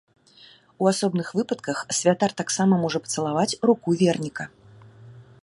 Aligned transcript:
У 0.85 0.87
асобных 0.91 1.27
выпадках 1.39 1.77
святар 1.99 2.31
таксама 2.41 2.73
можа 2.85 3.03
пацалаваць 3.05 3.57
руку 3.73 3.87
верніка. 4.03 4.43